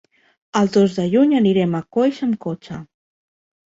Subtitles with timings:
[0.61, 2.85] El dos de juny anirem a Coix amb cotxe.